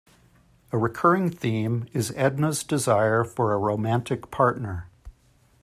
[0.71, 4.87] A recurring theme is Edna's desire for a romantic partner.